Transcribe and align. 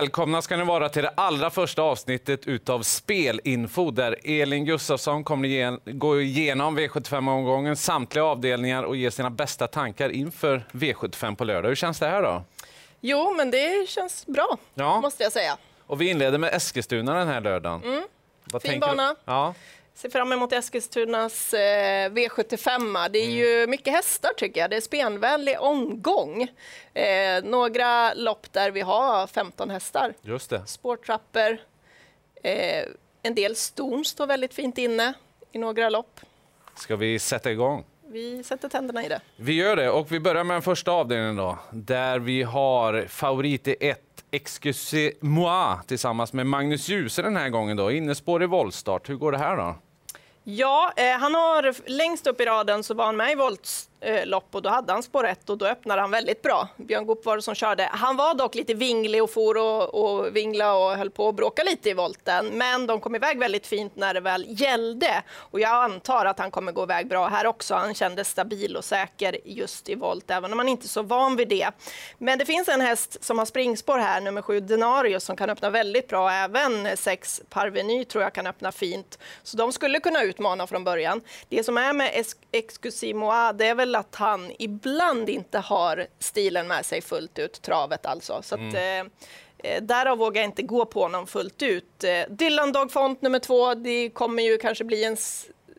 Välkomna 0.00 0.42
ska 0.42 0.56
ni 0.56 0.64
vara 0.64 0.88
till 0.88 1.02
det 1.02 1.12
allra 1.14 1.50
första 1.50 1.82
avsnittet 1.82 2.46
utav 2.46 2.82
Spelinfo 2.82 3.90
där 3.90 4.16
Elin 4.24 4.64
Gustafsson 4.64 5.24
kommer 5.24 5.92
gå 5.92 6.20
igenom 6.20 6.78
V75-omgången, 6.78 7.76
samtliga 7.76 8.24
avdelningar 8.24 8.82
och 8.82 8.96
ge 8.96 9.10
sina 9.10 9.30
bästa 9.30 9.66
tankar 9.66 10.08
inför 10.08 10.66
V75 10.72 11.36
på 11.36 11.44
lördag. 11.44 11.68
Hur 11.68 11.76
känns 11.76 11.98
det 11.98 12.06
här 12.06 12.22
då? 12.22 12.42
Jo, 13.00 13.34
men 13.36 13.50
det 13.50 13.88
känns 13.88 14.26
bra, 14.26 14.56
ja. 14.74 15.00
måste 15.00 15.22
jag 15.22 15.32
säga. 15.32 15.56
Och 15.86 16.00
vi 16.00 16.10
inleder 16.10 16.38
med 16.38 16.54
Eskilstuna 16.54 17.14
den 17.14 17.28
här 17.28 17.40
lördagen. 17.40 17.82
Mm. 17.82 18.04
Vad 18.44 18.62
fin 18.62 18.80
bana. 18.80 19.16
Ja 19.24 19.54
ser 19.94 20.10
fram 20.10 20.32
emot 20.32 20.52
Eskilstunas 20.52 21.54
eh, 21.54 22.10
V75. 22.10 23.08
Det 23.08 23.18
är 23.18 23.24
mm. 23.24 23.36
ju 23.36 23.66
mycket 23.66 23.92
hästar 23.92 24.30
tycker 24.36 24.60
jag. 24.60 24.70
Det 24.70 24.76
är 24.76 24.80
spenvänlig 24.80 25.60
omgång. 25.60 26.48
Eh, 26.94 27.44
några 27.44 28.14
lopp 28.14 28.52
där 28.52 28.70
vi 28.70 28.80
har 28.80 29.26
15 29.26 29.70
hästar. 29.70 30.14
Just 30.22 30.50
det. 30.50 30.66
Spårtrappor. 30.66 31.58
Eh, 32.42 32.84
en 33.22 33.34
del 33.34 33.56
ston 33.56 34.04
står 34.04 34.26
väldigt 34.26 34.54
fint 34.54 34.78
inne 34.78 35.14
i 35.52 35.58
några 35.58 35.88
lopp. 35.88 36.20
Ska 36.74 36.96
vi 36.96 37.18
sätta 37.18 37.50
igång? 37.50 37.84
Vi 38.12 38.42
sätter 38.44 38.68
tänderna 38.68 39.04
i 39.04 39.08
det. 39.08 39.20
Vi 39.36 39.52
gör 39.52 39.76
det 39.76 39.90
och 39.90 40.12
vi 40.12 40.20
börjar 40.20 40.44
med 40.44 40.54
den 40.54 40.62
första 40.62 40.90
avdelningen 40.92 41.36
då, 41.36 41.58
där 41.70 42.18
vi 42.18 42.42
har 42.42 43.06
favorit 43.08 43.68
i 43.68 43.76
1 43.80 44.09
Excusez-moi 44.30 45.76
tillsammans 45.86 46.32
med 46.32 46.46
Magnus 46.46 46.88
Djuse 46.88 47.22
den 47.22 47.36
här 47.36 47.48
gången 47.48 47.76
då. 47.76 47.90
Innespår 47.90 48.42
i 48.42 48.46
voltstart. 48.46 49.08
Hur 49.08 49.14
går 49.14 49.32
det 49.32 49.38
här 49.38 49.56
då? 49.56 49.74
Ja, 50.44 50.92
eh, 50.96 51.18
han 51.18 51.34
har 51.34 51.90
längst 51.90 52.26
upp 52.26 52.40
i 52.40 52.44
raden 52.44 52.82
så 52.82 52.94
var 52.94 53.06
han 53.06 53.16
med 53.16 53.32
i 53.32 53.34
voltstart 53.34 53.89
Eh, 54.02 54.26
lopp 54.26 54.54
och 54.54 54.62
då 54.62 54.70
hade 54.70 54.92
han 54.92 55.02
spår 55.02 55.26
1 55.26 55.50
och 55.50 55.58
då 55.58 55.66
öppnade 55.66 56.00
han 56.00 56.10
väldigt 56.10 56.42
bra. 56.42 56.68
Björn 56.76 57.06
Goop 57.06 57.24
var 57.24 57.36
det 57.36 57.42
som 57.42 57.54
körde. 57.54 57.88
Han 57.92 58.16
var 58.16 58.34
dock 58.34 58.54
lite 58.54 58.74
vinglig 58.74 59.22
och 59.22 59.30
for 59.30 59.56
och, 59.56 59.94
och 59.94 60.36
vingla 60.36 60.74
och 60.74 60.96
höll 60.96 61.10
på 61.10 61.28
att 61.28 61.34
bråka 61.34 61.62
lite 61.62 61.90
i 61.90 61.94
volten. 61.94 62.46
Men 62.46 62.86
de 62.86 63.00
kom 63.00 63.14
iväg 63.14 63.38
väldigt 63.38 63.66
fint 63.66 63.96
när 63.96 64.14
det 64.14 64.20
väl 64.20 64.44
gällde 64.48 65.22
och 65.32 65.60
jag 65.60 65.70
antar 65.84 66.26
att 66.26 66.38
han 66.38 66.50
kommer 66.50 66.72
gå 66.72 66.82
iväg 66.82 67.08
bra 67.08 67.28
här 67.28 67.46
också. 67.46 67.74
Han 67.74 67.94
kändes 67.94 68.28
stabil 68.28 68.76
och 68.76 68.84
säker 68.84 69.36
just 69.44 69.88
i 69.88 69.94
volt, 69.94 70.30
även 70.30 70.52
om 70.52 70.58
han 70.58 70.68
inte 70.68 70.86
är 70.86 70.88
så 70.88 71.02
van 71.02 71.36
vid 71.36 71.48
det. 71.48 71.70
Men 72.18 72.38
det 72.38 72.44
finns 72.44 72.68
en 72.68 72.80
häst 72.80 73.24
som 73.24 73.38
har 73.38 73.46
springspår 73.46 73.98
här, 73.98 74.20
nummer 74.20 74.42
7 74.42 74.60
Denarius, 74.60 75.24
som 75.24 75.36
kan 75.36 75.50
öppna 75.50 75.70
väldigt 75.70 76.08
bra. 76.08 76.30
Även 76.30 76.96
6 76.96 77.42
Parveny 77.48 78.04
tror 78.04 78.24
jag 78.24 78.32
kan 78.32 78.46
öppna 78.46 78.72
fint. 78.72 79.18
Så 79.42 79.56
de 79.56 79.72
skulle 79.72 80.00
kunna 80.00 80.22
utmana 80.22 80.66
från 80.66 80.84
början. 80.84 81.20
Det 81.48 81.64
som 81.64 81.78
är 81.78 81.92
med 81.92 82.24
Excusimoa, 82.52 83.52
det 83.52 83.66
är 83.66 83.74
väl 83.74 83.89
väl 83.90 83.94
att 83.94 84.14
han 84.14 84.52
ibland 84.58 85.28
inte 85.28 85.58
har 85.58 86.06
stilen 86.18 86.68
med 86.68 86.86
sig 86.86 87.00
fullt 87.00 87.38
ut, 87.38 87.62
travet 87.62 88.06
alltså. 88.06 88.40
Så 88.42 88.54
mm. 88.54 88.68
att, 88.68 88.74
eh, 88.74 89.70
eh, 89.70 89.82
Därav 89.82 90.18
vågar 90.18 90.42
jag 90.42 90.48
inte 90.48 90.62
gå 90.62 90.84
på 90.84 91.02
honom 91.02 91.26
fullt 91.26 91.62
ut. 91.62 92.04
Eh, 92.04 92.22
Dylan 92.28 92.72
Dog 92.72 92.92
Font 92.92 93.22
nummer 93.22 93.38
två, 93.38 93.74
det 93.74 94.10
kommer 94.10 94.42
ju 94.42 94.58
kanske 94.58 94.84
bli 94.84 95.04
en 95.04 95.16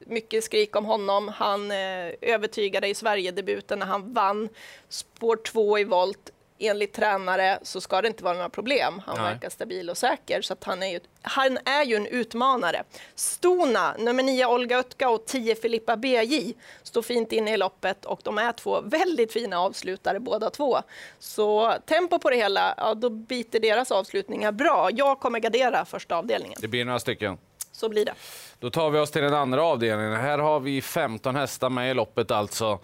mycket 0.05 0.43
skrik 0.43 0.75
om 0.75 0.85
honom. 0.85 1.27
Han 1.27 1.71
eh, 1.71 2.11
övertygade 2.21 2.87
i 2.87 2.95
Sverigedebuten 2.95 3.79
när 3.79 3.85
han 3.85 4.13
vann 4.13 4.49
spår 4.89 5.35
två 5.35 5.79
i 5.79 5.83
volt 5.83 6.31
enligt 6.67 6.93
tränare 6.93 7.59
så 7.61 7.81
ska 7.81 8.01
det 8.01 8.07
inte 8.07 8.23
vara 8.23 8.33
några 8.33 8.49
problem. 8.49 9.01
Han 9.05 9.15
Nej. 9.17 9.33
verkar 9.33 9.49
stabil 9.49 9.89
och 9.89 9.97
säker, 9.97 10.41
så 10.41 10.55
han, 10.61 10.83
är 10.83 10.87
ju, 10.87 10.99
han 11.21 11.57
är 11.65 11.85
ju 11.85 11.95
en 11.95 12.07
utmanare. 12.07 12.83
Stona, 13.15 13.95
nummer 13.99 14.23
9 14.23 14.45
Olga 14.45 14.79
Ötka 14.79 15.09
och 15.09 15.25
10 15.25 15.55
Filippa 15.55 15.97
BJ 15.97 16.53
står 16.83 17.01
fint 17.01 17.31
inne 17.31 17.53
i 17.53 17.57
loppet 17.57 18.05
och 18.05 18.19
de 18.23 18.37
är 18.37 18.51
två 18.51 18.81
väldigt 18.81 19.33
fina 19.33 19.59
avslutare 19.59 20.19
båda 20.19 20.49
två. 20.49 20.77
Så 21.19 21.73
tempo 21.85 22.19
på 22.19 22.29
det 22.29 22.35
hela, 22.35 22.73
ja, 22.77 22.93
då 22.93 23.09
biter 23.09 23.59
deras 23.59 23.91
avslutningar 23.91 24.51
bra. 24.51 24.89
Jag 24.91 25.19
kommer 25.19 25.39
gardera 25.39 25.85
första 25.85 26.15
avdelningen. 26.15 26.57
Det 26.61 26.67
blir 26.67 26.85
några 26.85 26.99
stycken. 26.99 27.37
Så 27.71 27.89
blir 27.89 28.05
det. 28.05 28.13
Då 28.59 28.69
tar 28.69 28.89
vi 28.89 28.99
oss 28.99 29.11
till 29.11 29.21
den 29.21 29.33
andra 29.33 29.63
avdelningen. 29.63 30.13
Här 30.13 30.39
har 30.39 30.59
vi 30.59 30.81
15 30.81 31.35
hästar 31.35 31.69
med 31.69 31.91
i 31.91 31.93
loppet 31.93 32.31
alltså. 32.31 32.79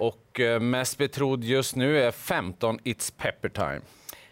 Och 0.00 0.40
eh, 0.40 0.60
mest 0.60 0.98
betrodd 0.98 1.44
just 1.44 1.76
nu 1.76 2.02
är 2.02 2.10
15 2.10 2.78
It's 2.78 3.12
Pepper 3.16 3.48
Time. 3.48 3.80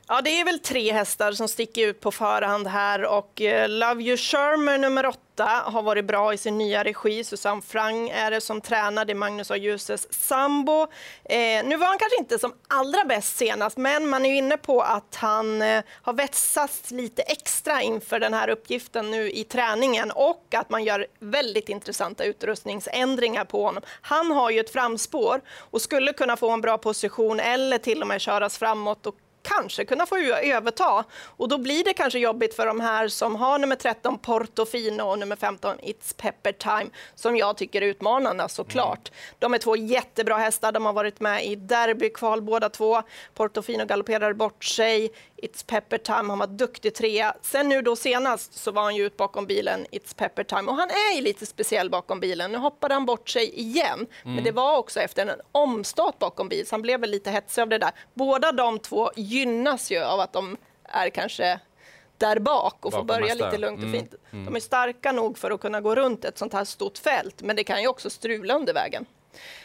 Ja, 0.09 0.21
det 0.21 0.41
är 0.41 0.45
väl 0.45 0.59
tre 0.59 0.93
hästar 0.93 1.33
som 1.33 1.49
sticker 1.49 1.87
ut 1.87 2.01
på 2.01 2.11
förhand 2.11 2.67
här 2.67 3.05
och 3.05 3.41
eh, 3.41 3.69
Love 3.69 4.03
You 4.03 4.17
Shermer 4.17 4.79
nummer 4.79 5.07
åtta 5.07 5.21
har 5.45 5.83
varit 5.83 6.05
bra 6.05 6.35
i 6.35 6.37
sin 6.37 6.59
nya 6.59 6.85
regi. 6.85 7.25
Susanne 7.25 7.63
Frang 7.63 8.09
är 8.09 8.31
det 8.31 8.41
som 8.41 8.61
tränar, 8.61 9.05
det 9.05 9.13
är 9.13 9.15
Magnus 9.15 9.51
A. 9.51 9.57
Ljuses 9.57 10.13
sambo. 10.13 10.83
Eh, 11.25 11.65
nu 11.65 11.77
var 11.77 11.87
han 11.87 11.99
kanske 11.99 12.19
inte 12.19 12.39
som 12.39 12.55
allra 12.69 13.05
bäst 13.05 13.37
senast, 13.37 13.77
men 13.77 14.09
man 14.09 14.25
är 14.25 14.35
inne 14.35 14.57
på 14.57 14.83
att 14.83 15.15
han 15.15 15.63
eh, 15.63 15.85
har 16.03 16.13
vässats 16.13 16.91
lite 16.91 17.23
extra 17.23 17.83
inför 17.83 18.21
den 18.21 18.35
här 18.35 18.49
uppgiften 18.49 19.11
nu 19.11 19.31
i 19.31 19.45
träningen 19.45 20.11
och 20.11 20.55
att 20.55 20.71
man 20.71 20.85
gör 20.85 21.07
väldigt 21.19 21.69
intressanta 21.69 22.25
utrustningsändringar 22.25 23.45
på 23.45 23.65
honom. 23.65 23.83
Han 24.01 24.31
har 24.31 24.51
ju 24.51 24.61
ett 24.61 24.73
framspår 24.73 25.41
och 25.71 25.83
skulle 25.83 26.13
kunna 26.13 26.37
få 26.37 26.51
en 26.51 26.61
bra 26.61 26.79
position 26.79 27.41
eller 27.41 27.79
till 27.79 28.03
och 28.03 28.09
med 28.09 28.21
köras 28.21 28.59
framåt 28.59 29.07
och 29.07 29.15
kanske 29.57 29.85
kunna 29.85 30.07
få 30.07 30.19
överta. 30.43 31.05
Och 31.25 31.49
då 31.49 31.59
blir 31.59 31.85
det 31.85 31.93
kanske 31.93 32.19
jobbigt 32.19 32.55
för 32.55 32.67
de 32.67 32.81
här 32.81 33.09
som 33.09 33.37
har 33.37 33.59
nummer 33.59 33.77
13 33.77 34.19
Portofino 34.19 35.03
och 35.03 35.19
nummer 35.19 35.37
15 35.37 35.77
It's 35.77 36.17
Pepper 36.17 36.53
Time, 36.53 36.91
som 37.15 37.37
jag 37.37 37.57
tycker 37.57 37.83
är 37.83 37.87
utmanande 37.87 38.49
såklart. 38.49 39.09
Mm. 39.09 39.37
De 39.39 39.55
är 39.55 39.59
två 39.59 39.77
jättebra 39.77 40.37
hästar, 40.37 40.73
de 40.73 40.87
har 40.87 40.93
varit 40.93 41.21
med 41.21 41.47
i 41.47 41.55
derbykval 41.57 42.43
båda 42.43 42.69
två. 42.69 43.03
Portofino 43.35 43.85
galopperar 43.85 44.33
bort 44.33 44.65
sig, 44.65 45.11
It's 45.43 45.67
Pepper 45.67 45.99
Time, 45.99 46.29
han 46.29 46.39
var 46.39 46.47
duktig 46.47 46.95
trea. 46.95 47.35
Sen 47.43 47.69
nu 47.69 47.83
då 47.83 47.97
senast 47.97 48.55
så 48.55 48.71
var 48.71 48.83
han 48.83 48.97
ju 48.97 49.07
ut 49.07 49.17
bakom 49.17 49.47
bilen 49.47 49.87
It's 49.93 50.17
Pepper 50.17 50.45
Time 50.45 50.71
och 50.71 50.77
han 50.77 50.91
är 50.91 51.23
lite 51.23 51.47
speciell 51.47 51.91
bakom 51.91 52.21
bilen. 52.21 52.53
Nu 52.53 52.59
hoppade 52.59 52.95
han 52.95 53.07
bort 53.07 53.29
sig 53.29 53.61
igen, 53.61 54.07
mm. 54.23 54.35
men 54.35 54.45
det 54.45 54.53
var 54.53 54.79
också 54.79 55.01
efter 55.01 55.27
en 55.27 55.41
omstart 55.53 56.19
bakom 56.19 56.49
bil, 56.49 56.67
så 56.67 56.75
han 56.75 56.83
blev 56.83 57.01
väl 57.01 57.11
lite 57.11 57.31
hetsig 57.31 57.63
av 57.63 57.69
det 57.69 57.79
där. 57.79 57.91
Båda 58.15 58.53
de 58.53 58.79
två 58.79 59.11
gynnas 59.17 59.91
ju 59.91 59.99
av 59.99 60.21
att 60.21 60.33
de 60.33 60.57
är 60.85 61.11
kanske 61.11 61.61
där 62.19 62.39
bak 62.39 62.87
och 62.87 62.93
får 62.93 63.05
börja 63.05 63.35
lite 63.35 63.59
lugnt 63.59 63.79
och 63.79 63.89
mm. 63.89 64.01
fint. 64.01 64.15
Mm. 64.31 64.45
De 64.45 64.57
är 64.57 64.61
starka 64.61 65.13
nog 65.13 65.39
för 65.39 65.51
att 65.51 65.61
kunna 65.61 65.81
gå 65.81 65.95
runt 65.95 66.25
ett 66.25 66.39
sånt 66.39 66.53
här 66.53 66.65
stort 66.65 66.99
fält, 66.99 67.43
men 67.43 67.57
det 67.57 67.65
kan 67.65 67.83
ju 67.83 67.89
också 67.89 68.11
strula 68.11 68.55
under 68.55 68.75
vägen. 68.75 69.07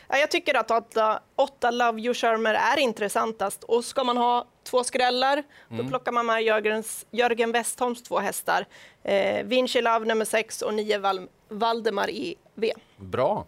Jag 0.08 0.32
tycker 0.32 0.58
att 0.58 0.72
åtta, 0.72 1.20
åtta 1.36 1.72
Love 1.72 2.02
You 2.02 2.14
Shermer 2.14 2.54
är 2.54 2.80
intressantast 2.80 3.64
och 3.64 3.86
ska 3.86 4.04
man 4.04 4.18
ha 4.18 4.46
två 4.64 4.84
skrällar, 4.84 5.44
mm. 5.72 5.84
då 5.84 5.90
plockar 5.90 6.12
man 6.12 6.26
med 6.26 6.44
Jörgens, 6.44 7.06
Jörgen 7.12 7.52
Westholms 7.52 8.04
två 8.04 8.20
hästar. 8.20 8.66
Eh, 9.04 9.44
Vinci 9.46 9.82
Love 9.82 10.06
nummer 10.06 10.26
sex 10.26 10.62
och 10.62 10.74
nio 10.74 10.98
Val, 10.98 11.28
Valdemar 11.50 12.10
i 12.10 12.36
V. 12.56 12.74
Bra. 12.98 13.46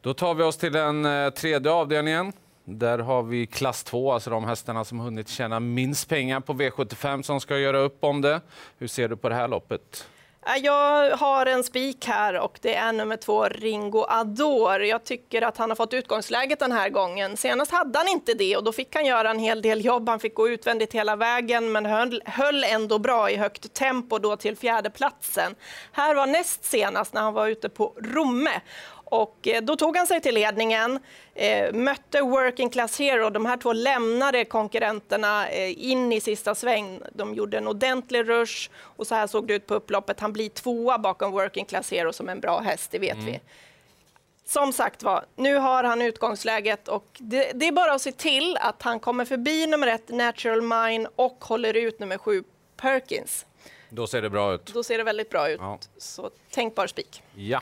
Då 0.00 0.14
tar 0.14 0.34
vi 0.34 0.42
oss 0.42 0.56
till 0.56 0.72
den 0.72 1.04
eh, 1.04 1.30
tredje 1.30 1.72
avdelningen. 1.72 2.32
Där 2.64 2.98
har 2.98 3.22
vi 3.22 3.46
klass 3.46 3.84
2, 3.84 4.12
alltså 4.12 4.30
de 4.30 4.44
hästarna 4.44 4.84
som 4.84 5.00
hunnit 5.00 5.28
tjäna 5.28 5.60
minst 5.60 6.08
pengar 6.08 6.40
på 6.40 6.52
V75 6.54 7.22
som 7.22 7.40
ska 7.40 7.58
göra 7.58 7.78
upp 7.78 8.04
om 8.04 8.20
det. 8.20 8.40
Hur 8.78 8.86
ser 8.86 9.08
du 9.08 9.16
på 9.16 9.28
det 9.28 9.34
här 9.34 9.48
loppet? 9.48 10.08
Äh, 10.46 10.56
jag 10.64 11.16
har 11.16 11.46
en 11.46 11.64
spik 11.64 12.06
här 12.06 12.38
och 12.38 12.58
det 12.62 12.74
är 12.74 12.92
nummer 12.92 13.16
två, 13.16 13.44
Ringo 13.44 14.04
Ador. 14.08 14.84
Jag 14.84 15.04
tycker 15.04 15.42
att 15.42 15.56
han 15.56 15.70
har 15.70 15.76
fått 15.76 15.94
utgångsläget 15.94 16.58
den 16.58 16.72
här 16.72 16.88
gången. 16.88 17.36
Senast 17.36 17.72
hade 17.72 17.98
han 17.98 18.08
inte 18.08 18.34
det 18.34 18.56
och 18.56 18.64
då 18.64 18.72
fick 18.72 18.94
han 18.94 19.06
göra 19.06 19.30
en 19.30 19.38
hel 19.38 19.62
del 19.62 19.84
jobb. 19.84 20.08
Han 20.08 20.20
fick 20.20 20.34
gå 20.34 20.48
utvändigt 20.48 20.92
hela 20.92 21.16
vägen 21.16 21.72
men 21.72 21.86
höll, 21.86 22.22
höll 22.24 22.64
ändå 22.64 22.98
bra 22.98 23.30
i 23.30 23.36
högt 23.36 23.74
tempo 23.74 24.18
då 24.18 24.36
till 24.36 24.56
fjärdeplatsen. 24.56 25.54
Här 25.92 26.14
var 26.14 26.26
näst 26.26 26.64
senast 26.64 27.14
när 27.14 27.20
han 27.20 27.34
var 27.34 27.48
ute 27.48 27.68
på 27.68 27.92
Romme 28.02 28.60
och 29.04 29.48
eh, 29.48 29.62
då 29.62 29.76
tog 29.76 29.96
han 29.96 30.06
sig 30.06 30.20
till 30.20 30.34
ledningen, 30.34 30.98
eh, 31.34 31.72
mötte 31.72 32.20
Working 32.20 32.70
Class 32.70 32.98
Hero. 32.98 33.30
De 33.30 33.46
här 33.46 33.56
två 33.56 33.72
lämnade 33.72 34.44
konkurrenterna 34.44 35.48
eh, 35.48 35.90
in 35.90 36.12
i 36.12 36.20
sista 36.20 36.54
sväng. 36.54 37.00
De 37.12 37.34
gjorde 37.34 37.58
en 37.58 37.68
ordentlig 37.68 38.28
rush 38.28 38.70
och 38.76 39.06
så 39.06 39.14
här 39.14 39.26
såg 39.26 39.46
det 39.46 39.54
ut 39.54 39.66
på 39.66 39.74
upploppet. 39.74 40.20
Han 40.20 40.32
blir 40.32 40.48
tvåa 40.48 40.98
bakom 40.98 41.32
Working 41.32 41.64
Class 41.64 41.90
Hero 41.90 42.12
som 42.12 42.28
en 42.28 42.40
bra 42.40 42.60
häst, 42.60 42.90
det 42.90 42.98
vet 42.98 43.14
mm. 43.14 43.26
vi. 43.26 43.40
Som 44.46 44.72
sagt 44.72 45.02
var, 45.02 45.24
nu 45.36 45.56
har 45.56 45.84
han 45.84 46.02
utgångsläget 46.02 46.88
och 46.88 47.06
det, 47.18 47.52
det, 47.54 47.68
är 47.68 47.72
bara 47.72 47.92
att 47.92 48.02
se 48.02 48.12
till 48.12 48.56
att 48.60 48.82
han 48.82 49.00
kommer 49.00 49.24
förbi 49.24 49.66
nummer 49.66 49.86
ett, 49.86 50.08
Natural 50.08 50.62
Mine, 50.62 51.08
och 51.16 51.44
håller 51.44 51.74
ut 51.74 52.00
nummer 52.00 52.18
sju, 52.18 52.44
Perkins. 52.76 53.46
Då 53.90 54.06
ser 54.06 54.22
det 54.22 54.30
bra 54.30 54.54
ut. 54.54 54.66
Då 54.66 54.82
ser 54.82 54.98
det 54.98 55.04
väldigt 55.04 55.30
bra 55.30 55.48
ut. 55.48 55.60
Ja. 55.60 55.78
Så 55.98 56.30
tänkbar 56.50 56.86
spik. 56.86 57.22
Ja. 57.34 57.60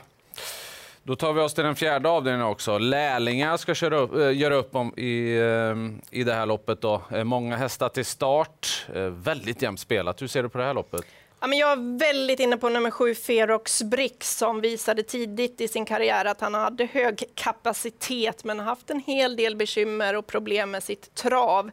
Då 1.04 1.16
tar 1.16 1.32
vi 1.32 1.40
oss 1.40 1.54
till 1.54 1.64
den 1.64 1.76
fjärde 1.76 2.08
avdelningen 2.08 2.46
också. 2.46 2.78
Lärlingar 2.78 3.56
ska 3.56 3.74
köra 3.74 3.98
upp, 3.98 4.14
äh, 4.14 4.36
göra 4.36 4.54
upp 4.54 4.76
om 4.76 4.98
i, 4.98 5.36
äh, 5.36 6.18
i 6.18 6.24
det 6.24 6.34
här 6.34 6.46
loppet. 6.46 6.80
Då. 6.80 7.02
Äh, 7.10 7.24
många 7.24 7.56
hästar 7.56 7.88
till 7.88 8.04
start. 8.04 8.86
väldigt 9.08 9.62
jämnt 9.62 9.80
spelat. 9.80 10.22
Hur 10.22 10.26
ser 10.26 10.42
du 10.42 10.48
på 10.48 10.58
det 10.58 10.64
här 10.64 10.74
loppet? 10.74 11.02
Ja, 11.40 11.46
men 11.46 11.58
jag 11.58 11.72
är 11.72 11.98
väldigt 11.98 12.40
inne 12.40 12.56
på 12.56 12.68
nummer 12.68 12.90
sju, 12.90 13.14
Ferox 13.14 13.82
Brix, 13.82 14.38
som 14.38 14.60
visade 14.60 15.02
tidigt 15.02 15.60
i 15.60 15.68
sin 15.68 15.84
karriär 15.84 16.24
att 16.24 16.40
han 16.40 16.54
hade 16.54 16.84
hög 16.84 17.24
kapacitet 17.34 18.44
men 18.44 18.60
haft 18.60 18.90
en 18.90 19.00
hel 19.00 19.36
del 19.36 19.56
bekymmer 19.56 20.16
och 20.16 20.26
problem 20.26 20.70
med 20.70 20.82
sitt 20.82 21.14
trav. 21.14 21.70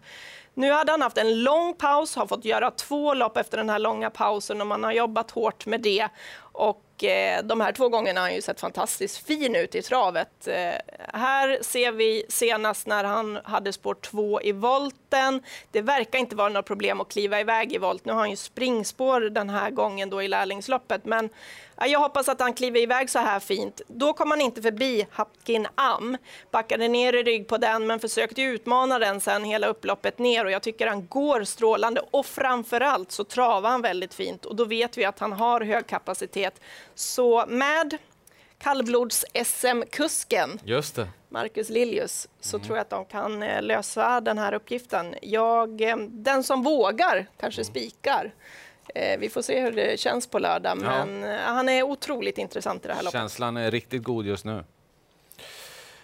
Nu 0.54 0.72
hade 0.72 0.92
han 0.92 1.02
haft 1.02 1.18
en 1.18 1.44
lång 1.44 1.74
paus, 1.74 2.16
har 2.16 2.28
fått 2.28 2.46
göra 2.46 2.72
två 2.72 3.14
lopp 3.14 3.38
efter 3.38 3.58
den 3.58 3.70
här 3.70 3.80
långa 3.80 4.10
pausen 4.10 4.62
och 4.62 4.68
man 4.68 4.84
har 4.84 4.92
jobbat 4.92 5.32
hårt 5.32 5.66
med 5.66 5.82
det. 5.82 6.08
Och 6.60 7.04
eh, 7.04 7.44
de 7.44 7.62
här 7.62 7.72
två 7.72 7.90
gångerna 7.90 8.20
har 8.20 8.28
han 8.28 8.36
ju 8.36 8.42
sett 8.42 8.60
fantastiskt 8.60 9.28
fin 9.28 9.56
ut 9.56 9.76
i 9.76 9.82
travet. 9.82 10.48
Eh, 10.48 10.56
här 11.14 11.60
ser 11.62 11.92
vi 11.92 12.26
senast 12.30 12.88
när 12.88 13.04
han 13.04 13.40
hade 13.44 13.74
spår 13.74 13.94
två 14.02 14.42
i 14.42 14.52
volten. 14.52 15.44
Det 15.72 15.82
verkar 15.82 16.20
inte 16.20 16.36
vara 16.36 16.50
något 16.50 16.66
problem 16.66 17.02
att 17.02 17.10
kliva 17.10 17.40
iväg 17.40 17.74
i 17.74 17.78
volt. 17.78 18.06
Nu 18.06 18.14
har 18.14 18.20
han 18.20 18.30
ju 18.30 18.36
springspår 18.36 19.22
den 19.22 19.50
här 19.50 19.72
gången 19.72 20.10
då 20.10 20.24
i 20.24 20.28
lärlingsloppet, 20.28 21.06
men 21.06 21.30
jag 21.88 22.00
hoppas 22.00 22.30
att 22.30 22.42
han 22.42 22.54
kliver 22.54 22.80
iväg 22.80 23.10
så 23.10 23.20
här 23.20 23.40
fint. 23.40 23.82
Då 23.88 24.14
kom 24.14 24.32
han 24.32 24.42
inte 24.42 24.62
förbi 24.62 25.08
Hapkin 25.12 25.68
Am. 25.76 26.18
Backade 26.52 26.88
ner 26.88 27.14
i 27.14 27.24
rygg 27.24 27.48
på 27.48 27.58
den, 27.58 27.88
men 27.88 28.00
försökte 28.00 28.42
utmana 28.42 29.00
den 29.00 29.22
sen 29.22 29.44
hela 29.44 29.68
upploppet 29.68 30.20
ner 30.20 30.46
och 30.46 30.52
jag 30.52 30.62
tycker 30.62 30.88
han 30.88 31.08
går 31.08 31.44
strålande 31.44 32.02
och 32.12 32.26
framförallt 32.26 33.12
så 33.12 33.24
travar 33.24 33.70
han 33.70 33.82
väldigt 33.82 34.14
fint 34.14 34.46
och 34.46 34.56
då 34.56 34.66
vet 34.66 34.98
vi 34.98 35.06
att 35.06 35.20
han 35.20 35.34
har 35.34 35.62
hög 35.62 35.88
kapacitet. 35.88 36.49
Så 36.96 37.46
med 37.48 37.98
kallblods-SM-kusken 38.60 40.60
Marcus 41.30 41.70
Liljus 41.70 42.28
så 42.40 42.58
mm. 42.58 42.66
tror 42.66 42.78
jag 42.78 42.82
att 42.82 42.90
de 42.90 43.06
kan 43.06 43.44
eh, 43.44 43.62
lösa 43.62 44.22
den 44.22 44.38
här 44.38 44.54
uppgiften. 44.54 45.16
Jag, 45.22 45.82
eh, 45.82 45.98
den 45.98 46.44
som 46.44 46.64
vågar 46.64 47.28
kanske 47.40 47.62
mm. 47.62 47.72
spikar. 47.72 48.34
Eh, 48.96 49.20
vi 49.20 49.30
får 49.30 49.42
se 49.42 49.62
hur 49.62 49.72
det 49.72 50.00
känns 50.00 50.28
på 50.28 50.40
lördag, 50.40 50.78
ja. 50.84 51.06
men 51.06 51.40
han 51.40 51.70
är 51.70 51.84
otroligt 51.84 52.38
intressant 52.38 52.86
i 52.86 52.88
det 52.88 52.94
här 52.94 53.04
loppet. 53.04 53.20
Känslan 53.20 53.58
är 53.58 53.72
riktigt 53.72 54.04
god 54.04 54.26
just 54.26 54.46
nu. 54.46 54.64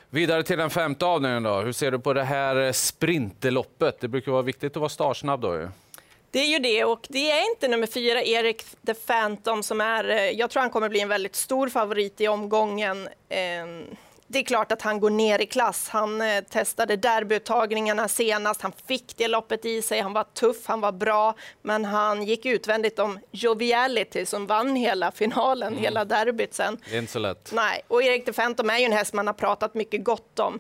Vidare 0.10 0.44
till 0.44 0.58
den 0.58 0.70
femte 0.70 1.06
avdelningen 1.06 1.44
då. 1.44 1.62
Hur 1.62 1.72
ser 1.72 1.92
du 1.92 2.00
på 2.00 2.14
det 2.14 2.24
här 2.24 2.72
sprinterloppet? 2.72 4.00
Det 4.00 4.08
brukar 4.08 4.32
vara 4.32 4.42
viktigt 4.42 4.72
att 4.72 4.78
vara 4.78 4.90
startsnabb 4.90 5.42
då 5.42 5.70
Det 6.36 6.42
är 6.42 6.48
ju 6.48 6.60
det 6.60 6.84
och 6.84 7.08
det 7.10 7.32
är 7.32 7.50
inte 7.50 7.68
nummer 7.68 7.88
fyra, 7.88 8.24
Erik 8.24 8.64
the 8.86 8.94
Phantom, 8.94 9.64
som 9.64 9.82
är, 9.82 10.10
eh, 10.10 10.30
jag 10.30 10.50
tror 10.50 10.62
han 10.62 10.70
kommer 10.70 10.90
bli 10.90 11.00
en 11.00 11.10
väldigt 11.10 11.36
stor 11.36 11.70
favorit 11.70 12.22
i 12.22 12.28
omgången. 12.28 13.10
Ehm, 13.30 13.86
det 14.28 14.40
är 14.40 14.44
klart 14.44 14.72
att 14.72 14.82
han 14.82 15.00
går 15.00 15.10
ner 15.10 15.42
i 15.42 15.46
klass. 15.46 15.90
Han 15.90 16.22
eh, 16.22 16.44
testade 16.44 16.96
derbyuttagningarna 16.96 18.08
senast. 18.08 18.62
Han 18.62 18.72
fick 18.88 19.18
det 19.18 19.28
loppet 19.28 19.66
i 19.66 19.82
sig. 19.82 20.02
Han 20.02 20.14
var 20.14 20.24
tuff, 20.24 20.58
han 20.66 20.82
var 20.82 20.92
bra, 20.92 21.36
men 21.62 21.86
han 21.86 22.24
gick 22.24 22.46
utvändigt 22.46 23.00
om 23.00 23.20
Joviality 23.32 24.26
som 24.26 24.48
vann 24.48 24.76
hela 24.76 25.12
finalen, 25.12 25.68
mm. 25.68 25.84
hela 25.84 26.06
derbyt 26.06 26.54
sen. 26.54 26.78
Det 26.90 26.96
är 26.96 27.00
inte 27.00 27.12
så 27.12 27.20
lätt. 27.20 27.52
Nej, 27.54 27.82
och 27.88 28.04
Erik 28.04 28.26
de 28.26 28.34
Fentom 28.34 28.70
är 28.70 28.78
ju 28.78 28.86
en 28.86 28.92
häst 28.92 29.14
man 29.14 29.28
har 29.28 29.34
pratat 29.34 29.74
mycket 29.74 30.04
gott 30.04 30.40
om. 30.40 30.60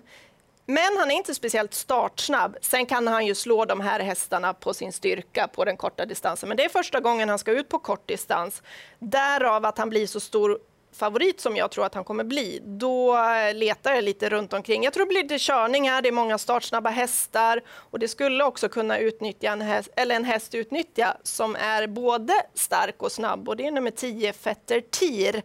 Men 0.65 0.97
han 0.97 1.11
är 1.11 1.15
inte 1.15 1.35
speciellt 1.35 1.73
startsnabb. 1.73 2.57
Sen 2.61 2.85
kan 2.85 3.07
han 3.07 3.25
ju 3.25 3.35
slå 3.35 3.65
de 3.65 3.81
här 3.81 3.99
hästarna 3.99 4.53
på 4.53 4.73
sin 4.73 4.93
styrka 4.93 5.47
på 5.47 5.65
den 5.65 5.77
korta 5.77 6.05
distansen. 6.05 6.49
Men 6.49 6.57
det 6.57 6.65
är 6.65 6.69
första 6.69 6.99
gången 6.99 7.29
han 7.29 7.39
ska 7.39 7.51
ut 7.51 7.69
på 7.69 7.79
kort 7.79 8.07
distans. 8.07 8.63
Därav 8.99 9.65
att 9.65 9.77
han 9.77 9.89
blir 9.89 10.07
så 10.07 10.19
stor 10.19 10.59
favorit 10.95 11.41
som 11.41 11.55
jag 11.55 11.71
tror 11.71 11.85
att 11.85 11.93
han 11.93 12.03
kommer 12.03 12.23
bli, 12.23 12.61
då 12.63 13.17
eh, 13.17 13.53
letar 13.53 13.93
jag 13.93 14.03
lite 14.03 14.29
runt 14.29 14.53
omkring. 14.53 14.83
Jag 14.83 14.93
tror 14.93 15.05
det 15.05 15.09
blir 15.09 15.23
lite 15.23 15.39
körning 15.39 15.89
här, 15.89 16.01
det 16.01 16.09
är 16.09 16.13
många 16.13 16.37
startsnabba 16.37 16.89
hästar 16.89 17.61
och 17.67 17.99
det 17.99 18.07
skulle 18.07 18.43
också 18.43 18.69
kunna 18.69 18.99
utnyttja 18.99 19.51
en 19.51 19.61
häst, 19.61 19.89
eller 19.95 20.15
en 20.15 20.23
häst 20.23 20.55
utnyttja 20.55 21.17
som 21.23 21.55
är 21.55 21.87
både 21.87 22.33
stark 22.53 23.03
och 23.03 23.11
snabb 23.11 23.49
och 23.49 23.57
det 23.57 23.67
är 23.67 23.71
nummer 23.71 23.91
10 23.91 24.33
Fetter 24.33 24.81
Tir 24.81 25.41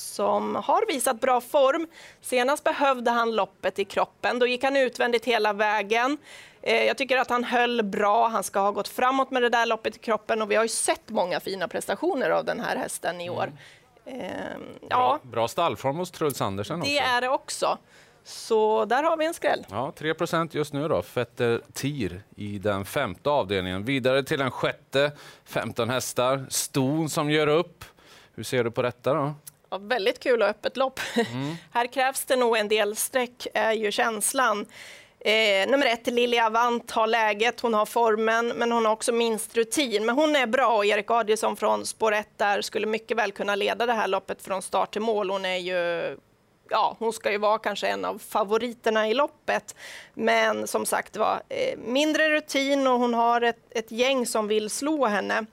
som 0.00 0.54
har 0.54 0.86
visat 0.86 1.20
bra 1.20 1.40
form. 1.40 1.86
Senast 2.20 2.64
behövde 2.64 3.10
han 3.10 3.32
loppet 3.36 3.78
i 3.78 3.84
kroppen. 3.84 4.38
Då 4.38 4.46
gick 4.46 4.64
han 4.64 4.76
utvändigt 4.76 5.24
hela 5.24 5.52
vägen. 5.52 6.18
Eh, 6.62 6.84
jag 6.84 6.98
tycker 6.98 7.18
att 7.18 7.30
han 7.30 7.44
höll 7.44 7.82
bra. 7.82 8.28
Han 8.28 8.44
ska 8.44 8.60
ha 8.60 8.70
gått 8.70 8.88
framåt 8.88 9.30
med 9.30 9.42
det 9.42 9.48
där 9.48 9.66
loppet 9.66 9.96
i 9.96 9.98
kroppen 9.98 10.42
och 10.42 10.50
vi 10.50 10.54
har 10.56 10.62
ju 10.62 10.68
sett 10.68 11.08
många 11.08 11.40
fina 11.40 11.68
prestationer 11.68 12.30
av 12.30 12.44
den 12.44 12.60
här 12.60 12.76
hästen 12.76 13.20
i 13.20 13.30
år. 13.30 13.52
Mm. 14.06 14.20
Ehm, 14.20 14.62
ja. 14.88 15.18
Bra, 15.22 15.48
stallform 15.48 15.96
hos 15.96 16.10
Truls 16.10 16.40
Andersen 16.40 16.80
Det 16.80 16.98
är 16.98 17.20
det 17.20 17.28
också. 17.28 17.78
Så 18.24 18.84
där 18.84 19.02
har 19.02 19.16
vi 19.16 19.26
en 19.26 19.34
skräll. 19.34 19.66
Ja, 19.70 19.92
3% 19.96 20.48
just 20.52 20.72
nu 20.72 20.88
då. 20.88 21.02
Fetter 21.02 21.62
Tir 21.72 22.22
i 22.36 22.58
den 22.58 22.84
femte 22.84 23.30
avdelningen. 23.30 23.84
Vidare 23.84 24.22
till 24.22 24.38
den 24.38 24.50
sjätte, 24.50 25.12
15 25.44 25.90
hästar. 25.90 26.46
Ston 26.48 27.10
som 27.10 27.30
gör 27.30 27.46
upp. 27.46 27.84
Hur 28.34 28.42
ser 28.42 28.64
du 28.64 28.70
på 28.70 28.82
detta 28.82 29.14
då? 29.14 29.34
Ja, 29.70 29.78
väldigt 29.78 30.20
kul 30.20 30.42
och 30.42 30.48
öppet 30.48 30.76
lopp. 30.76 31.00
Mm. 31.14 31.56
Här 31.72 31.86
krävs 31.86 32.24
det 32.24 32.36
nog 32.36 32.56
en 32.56 32.68
del 32.68 32.96
streck, 32.96 33.46
är 33.54 33.72
ju 33.72 33.90
känslan. 33.90 34.66
Eh, 35.20 35.70
nummer 35.70 35.86
ett, 35.86 36.06
Lilja 36.06 36.46
Avant 36.46 36.90
har 36.90 37.06
läget, 37.06 37.60
hon 37.60 37.74
har 37.74 37.86
formen, 37.86 38.48
men 38.48 38.72
hon 38.72 38.84
har 38.84 38.92
också 38.92 39.12
minst 39.12 39.56
rutin. 39.56 40.06
Men 40.06 40.14
hon 40.14 40.36
är 40.36 40.46
bra 40.46 40.76
och 40.76 40.86
Erik 40.86 41.10
Adielsson 41.10 41.56
från 41.56 41.86
spår 41.86 42.12
1 42.12 42.28
där 42.36 42.62
skulle 42.62 42.86
mycket 42.86 43.16
väl 43.16 43.32
kunna 43.32 43.54
leda 43.54 43.86
det 43.86 43.92
här 43.92 44.08
loppet 44.08 44.42
från 44.42 44.62
start 44.62 44.92
till 44.92 45.02
mål. 45.02 45.30
Hon 45.30 45.44
är 45.44 45.56
ju 45.56 46.16
ja, 46.70 46.96
hon 46.98 47.12
ska 47.12 47.30
ju 47.30 47.38
vara 47.38 47.58
kanske 47.58 47.88
en 47.88 48.04
av 48.04 48.18
favoriterna 48.18 49.08
i 49.08 49.14
loppet. 49.14 49.74
Men 50.14 50.66
som 50.66 50.86
sagt 50.86 51.16
var, 51.16 51.42
eh, 51.48 51.78
mindre 51.78 52.28
rutin 52.28 52.86
och 52.86 52.98
hon 52.98 53.14
har 53.14 53.40
ett, 53.40 53.58
ett, 53.70 53.90
gäng 53.90 54.26
som 54.26 54.48
vill 54.48 54.70
slå 54.70 55.06
henne. 55.06 55.46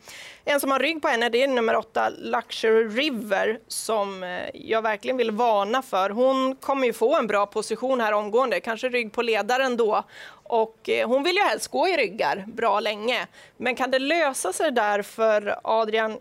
En 0.46 0.60
som 0.60 0.72
har 0.72 0.80
rygg 0.80 1.02
på 1.02 1.08
henne 1.08 1.30
det 1.30 1.44
är 1.44 1.48
nummer 1.48 1.76
åtta, 1.76 2.10
Luxury 2.10 2.88
River, 2.88 3.60
som 3.68 4.24
eh, 4.24 4.50
jag 4.54 4.82
verkligen 4.82 5.18
vill 5.18 5.32
varna 5.32 5.82
för. 5.82 6.10
Hon 6.10 6.56
kommer 6.56 6.88
ju 6.88 6.94
få 6.94 7.16
en 7.16 7.28
bra 7.28 7.46
position 7.46 8.02
här 8.02 8.12
omgående, 8.12 8.60
kanske 8.60 8.90
rygg 8.90 9.14
på 9.14 9.22
ledaren 9.22 9.78
då. 9.78 10.04
Och 10.30 10.90
eh, 10.90 11.08
hon 11.08 11.24
vill 11.24 11.36
ju 11.36 11.42
helst 11.42 11.68
gå 11.68 11.88
i 11.88 11.98
ryggar 11.98 12.44
bra 12.48 12.80
länge. 12.80 13.28
Men 13.58 13.76
kan 13.76 13.92
det 13.92 14.00
lösa 14.00 14.54
sig 14.54 14.72
där 14.72 15.02
för 15.02 15.60
Adrian 15.64 16.20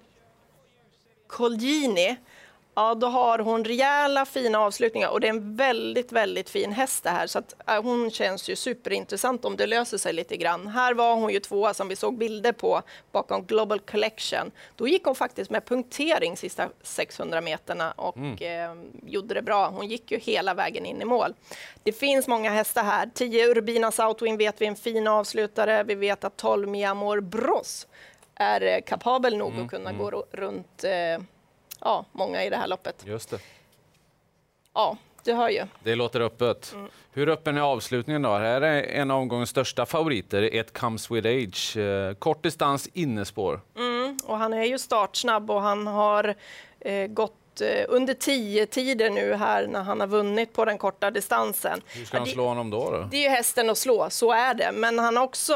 Colgjini 1.27 2.17
Ja, 2.79 2.95
då 2.95 3.07
har 3.07 3.39
hon 3.39 3.65
rejäla 3.65 4.25
fina 4.25 4.59
avslutningar 4.59 5.09
och 5.09 5.21
det 5.21 5.27
är 5.27 5.31
en 5.31 5.57
väldigt, 5.57 6.13
väldigt 6.13 6.51
fin 6.51 6.73
häst 6.73 7.05
det 7.05 7.11
här 7.11 7.27
så 7.27 7.39
att 7.39 7.71
äh, 7.71 7.83
hon 7.83 8.11
känns 8.11 8.49
ju 8.49 8.57
superintressant 8.57 9.45
om 9.45 9.57
det 9.57 9.67
löser 9.67 9.99
sig 9.99 10.13
lite 10.13 10.37
grann. 10.37 10.67
Här 10.67 10.95
var 10.95 11.15
hon 11.15 11.33
ju 11.33 11.41
tvåa 11.41 11.75
som 11.75 11.89
vi 11.89 11.97
såg 11.97 12.19
bilder 12.19 12.53
på 12.53 12.83
bakom 13.13 13.45
Global 13.45 13.81
Collection. 13.81 14.51
Då 14.77 14.89
gick 14.89 15.05
hon 15.05 15.15
faktiskt 15.15 15.51
med 15.51 15.65
punktering 15.65 16.37
sista 16.37 16.69
600 16.83 17.41
meterna 17.41 17.93
och 17.93 18.17
mm. 18.17 18.37
eh, 18.41 18.85
gjorde 19.07 19.35
det 19.35 19.43
bra. 19.43 19.69
Hon 19.69 19.89
gick 19.89 20.11
ju 20.11 20.19
hela 20.19 20.55
vägen 20.55 20.87
in 20.87 21.03
i 21.03 21.05
mål. 21.05 21.35
Det 21.83 21.93
finns 21.93 22.29
många 22.29 22.51
hästar 22.51 22.83
här. 22.83 23.11
10 23.15 23.47
Urbina 23.47 23.93
Southwind 23.93 24.39
vet 24.39 24.61
vi 24.61 24.65
är 24.65 24.71
en 24.71 24.77
fin 24.77 25.09
avslutare. 25.09 25.83
Vi 25.83 25.95
vet 25.95 26.25
att 26.25 26.37
12 26.37 26.69
Miamor 26.69 27.21
Bros 27.21 27.87
är 28.35 28.61
eh, 28.61 28.81
kapabel 28.81 29.37
nog 29.37 29.53
mm. 29.53 29.65
att 29.65 29.71
kunna 29.71 29.91
mm. 29.91 30.03
gå 30.03 30.25
runt 30.33 30.85
eh, 30.85 31.25
ja, 31.87 32.05
många 32.13 32.45
i 32.45 32.51
det 32.51 32.57
här 32.57 32.67
loppet. 32.67 33.03
Just 33.07 33.31
det. 33.31 33.39
Ja, 34.75 34.97
du 35.25 35.33
hör 35.33 35.49
ju. 35.49 35.67
Det 35.83 35.95
låter 35.95 36.21
öppet. 36.21 36.73
Mm. 36.75 36.89
Hur 37.13 37.29
öppen 37.29 37.57
är 37.57 37.61
avslutningen 37.61 38.23
då? 38.23 38.37
Här 38.37 38.61
är 38.61 38.83
en 38.83 39.11
av 39.11 39.21
omgångens 39.21 39.51
största 39.51 39.87
favoriter, 39.87 40.55
It 40.55 40.79
comes 40.79 41.11
with 41.11 41.29
age. 41.29 41.77
Eh, 41.77 42.15
kort 42.15 42.43
distans 42.43 42.89
innespår. 42.93 43.61
Mm, 43.77 44.19
och 44.25 44.39
han 44.39 44.53
är 44.53 44.65
ju 44.65 44.79
startsnabb 44.79 45.51
och 45.51 45.63
han 45.63 45.87
har 45.87 46.35
eh, 46.81 47.07
gått 47.07 47.46
Eh, 47.61 47.85
under 47.89 48.15
tio 48.15 48.67
tider 48.67 49.11
nu 49.11 49.35
här 49.35 49.67
när 49.67 49.83
han 49.83 50.01
har 50.01 50.07
vunnit 50.07 50.53
på 50.53 50.65
den 50.65 50.79
korta 50.79 51.11
distansen. 51.11 51.83
Hur 51.87 52.05
ska 52.05 52.19
han 52.19 52.27
slå 52.27 52.47
honom 52.47 52.71
då? 52.71 52.91
då? 52.91 53.09
Det 53.11 53.17
är 53.17 53.23
ju 53.23 53.29
hästen 53.29 53.71
att 53.71 53.79
slå, 53.79 54.11
så 54.11 54.33
är 54.33 54.55
det. 54.55 54.71
Men 54.73 54.99
han 54.99 55.17
har 55.17 55.25
också 55.25 55.55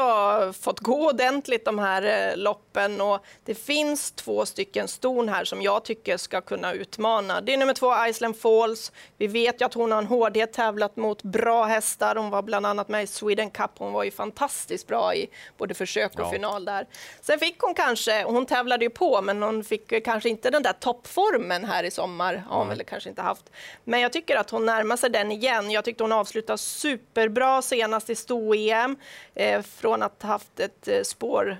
fått 0.61 0.79
gå 0.79 1.09
ordentligt 1.09 1.65
de 1.65 1.79
här 1.79 2.29
eh, 2.29 2.37
loppen 2.37 3.01
och 3.01 3.19
det 3.45 3.55
finns 3.55 4.11
två 4.11 4.45
stycken 4.45 4.87
ston 4.87 5.29
här 5.29 5.45
som 5.45 5.61
jag 5.61 5.83
tycker 5.83 6.17
ska 6.17 6.41
kunna 6.41 6.73
utmana. 6.73 7.41
Det 7.41 7.53
är 7.53 7.57
nummer 7.57 7.73
två 7.73 7.93
Iceland 8.07 8.37
Falls. 8.37 8.91
Vi 9.17 9.27
vet 9.27 9.61
ju 9.61 9.65
att 9.65 9.73
hon 9.73 9.91
har 9.91 9.99
en 9.99 10.07
hårdhet 10.07 10.53
tävlat 10.53 10.95
mot 10.95 11.23
bra 11.23 11.63
hästar. 11.63 12.15
Hon 12.15 12.29
var 12.29 12.41
bland 12.41 12.65
annat 12.65 12.89
med 12.89 13.03
i 13.03 13.07
Sweden 13.07 13.51
Cup. 13.51 13.71
Hon 13.77 13.93
var 13.93 14.03
ju 14.03 14.11
fantastiskt 14.11 14.87
bra 14.87 15.15
i 15.15 15.29
både 15.57 15.73
försök 15.73 16.13
och 16.13 16.19
ja. 16.19 16.31
final 16.31 16.65
där. 16.65 16.87
Sen 17.21 17.39
fick 17.39 17.59
hon 17.59 17.73
kanske, 17.73 18.23
hon 18.23 18.45
tävlade 18.45 18.85
ju 18.85 18.89
på, 18.89 19.21
men 19.21 19.43
hon 19.43 19.63
fick 19.63 20.05
kanske 20.05 20.29
inte 20.29 20.49
den 20.49 20.63
där 20.63 20.73
toppformen 20.73 21.65
här 21.65 21.83
i 21.83 21.90
sommar. 21.91 22.43
Har 22.47 22.57
hon 22.57 22.69
väl 22.69 22.83
kanske 22.83 23.09
inte 23.09 23.21
haft. 23.21 23.51
Men 23.83 23.99
jag 23.99 24.13
tycker 24.13 24.35
att 24.35 24.49
hon 24.49 24.65
närmar 24.65 24.97
sig 24.97 25.09
den 25.09 25.31
igen. 25.31 25.71
Jag 25.71 25.85
tyckte 25.85 26.03
hon 26.03 26.11
avslutade 26.11 26.57
superbra 26.57 27.61
senast 27.61 28.09
i 28.09 28.15
sto-EM. 28.15 28.95
Eh, 29.35 29.61
från 29.61 30.03
att 30.03 30.21
ha 30.21 30.29
haft 30.29 30.59
ett 30.59 30.87
eh, 30.87 31.01
spår 31.03 31.57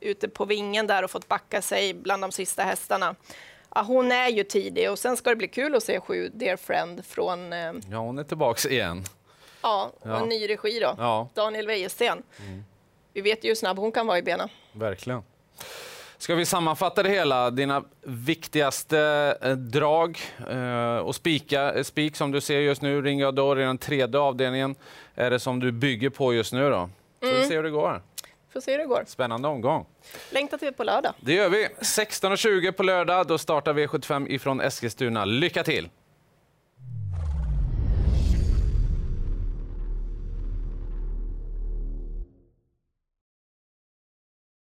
ute 0.00 0.28
på 0.28 0.44
vingen 0.44 0.86
där 0.86 1.02
och 1.02 1.10
fått 1.10 1.28
backa 1.28 1.62
sig 1.62 1.94
bland 1.94 2.22
de 2.22 2.32
sista 2.32 2.62
hästarna. 2.62 3.14
Ja, 3.74 3.82
hon 3.82 4.12
är 4.12 4.28
ju 4.28 4.44
tidig 4.44 4.90
och 4.90 4.98
sen 4.98 5.16
ska 5.16 5.30
det 5.30 5.36
bli 5.36 5.48
kul 5.48 5.74
att 5.74 5.82
se 5.82 6.00
sju 6.00 6.28
Dear 6.34 6.56
Friend 6.56 7.04
från... 7.04 7.52
Eh, 7.52 7.72
ja, 7.90 7.98
hon 7.98 8.18
är 8.18 8.24
tillbaks 8.24 8.66
igen. 8.66 9.04
Ja, 9.62 9.92
och 9.94 10.10
ja. 10.10 10.22
en 10.22 10.28
ny 10.28 10.48
regi 10.48 10.80
då. 10.80 10.94
Ja. 10.98 11.28
Daniel 11.34 11.66
Wäjersten. 11.66 12.22
Mm. 12.38 12.64
Vi 13.12 13.20
vet 13.20 13.44
ju 13.44 13.48
hur 13.48 13.54
snabb 13.54 13.78
hon 13.78 13.92
kan 13.92 14.06
vara 14.06 14.18
i 14.18 14.22
benen. 14.22 14.48
Verkligen. 14.72 15.22
Ska 16.22 16.34
vi 16.34 16.46
sammanfatta 16.46 17.02
det 17.02 17.08
hela? 17.08 17.50
Dina 17.50 17.84
viktigaste 18.02 18.98
eh, 19.42 19.52
drag 19.52 20.18
eh, 20.50 20.96
och 20.96 21.14
spika, 21.14 21.72
eh, 21.72 21.82
spik 21.82 22.16
som 22.16 22.32
du 22.32 22.40
ser 22.40 22.60
just 22.60 22.82
nu, 22.82 23.02
Ringo 23.02 23.26
Ador 23.26 23.60
i 23.60 23.62
den 23.62 23.78
tredje 23.78 24.20
avdelningen, 24.20 24.74
är 25.14 25.30
det 25.30 25.38
som 25.38 25.60
du 25.60 25.72
bygger 25.72 26.10
på 26.10 26.34
just 26.34 26.52
nu 26.52 26.70
då? 26.70 26.90
Så 27.20 27.28
mm. 27.28 27.40
vi 27.40 27.46
ser 27.46 27.56
hur 27.56 27.62
det 27.62 27.70
går. 27.70 28.02
Får 28.52 28.60
se 28.60 28.70
hur 28.70 28.78
det 28.78 28.86
går. 28.86 29.04
Spännande 29.06 29.48
omgång. 29.48 29.86
Längtar 30.30 30.58
till 30.58 30.72
på 30.72 30.84
lördag. 30.84 31.12
Det 31.20 31.34
gör 31.34 31.48
vi. 31.48 31.68
16.20 31.80 32.72
på 32.72 32.82
lördag. 32.82 33.26
Då 33.26 33.38
startar 33.38 33.74
V75 33.74 34.28
ifrån 34.28 34.60
Eskilstuna. 34.60 35.24
Lycka 35.24 35.64
till! 35.64 35.88